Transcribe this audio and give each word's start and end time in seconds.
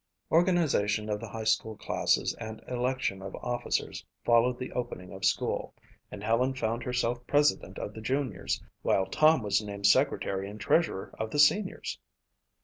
Organization 0.31 1.11
of 1.11 1.19
the 1.19 1.29
high 1.29 1.43
school 1.43 1.77
classes 1.77 2.33
and 2.39 2.59
election 2.67 3.21
of 3.21 3.35
officers 3.35 4.03
followed 4.25 4.57
the 4.57 4.71
opening 4.71 5.13
of 5.13 5.23
school 5.23 5.75
and 6.09 6.23
Helen 6.23 6.55
found 6.55 6.81
herself 6.81 7.27
president 7.27 7.77
of 7.77 7.93
the 7.93 8.01
juniors 8.01 8.63
while 8.81 9.05
Tom 9.05 9.43
was 9.43 9.61
named 9.61 9.85
secretary 9.85 10.49
and 10.49 10.59
treasurer 10.59 11.13
of 11.19 11.29
the 11.29 11.37
seniors. 11.37 11.99